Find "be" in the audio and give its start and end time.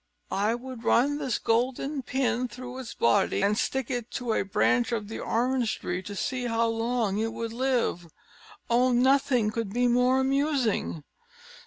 9.73-9.87